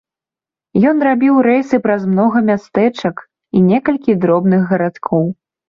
[0.91, 3.15] Ён рабіў рэйсы праз многа мястэчак
[3.55, 5.33] і некалькі дробных гарадкоў.